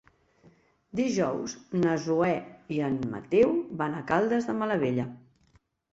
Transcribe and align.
Dijous 0.99 1.53
na 1.83 1.93
Zoè 2.05 2.31
i 2.77 2.79
en 2.87 2.97
Mateu 3.13 3.53
van 3.83 3.99
a 3.99 4.03
Caldes 4.13 4.49
de 4.51 4.57
Malavella. 4.63 5.07